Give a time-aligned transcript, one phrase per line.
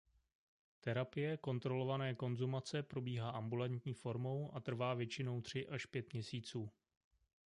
[0.81, 6.69] Terapie Kontrolované konzumace probíhá ambulantní formou a trvá většinou tři až pět měsíců.